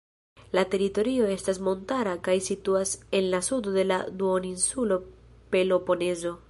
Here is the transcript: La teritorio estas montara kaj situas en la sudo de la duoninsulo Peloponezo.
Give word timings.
La 0.59 0.61
teritorio 0.75 1.27
estas 1.33 1.59
montara 1.67 2.15
kaj 2.29 2.37
situas 2.47 2.97
en 3.19 3.31
la 3.35 3.45
sudo 3.51 3.75
de 3.79 3.85
la 3.93 4.01
duoninsulo 4.23 5.03
Peloponezo. 5.55 6.39